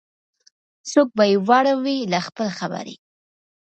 [0.89, 2.95] څوک به یې واړوي له خپل خبري